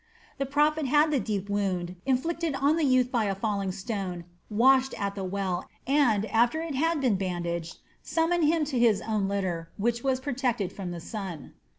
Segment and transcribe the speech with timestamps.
[0.39, 4.99] The prophet had the deep wound, inflicted on the lad by a falling stone, washed
[4.99, 9.69] at the well and, after it had been bandaged, summoned him to his own litter,
[9.77, 11.53] which was protected from the sun.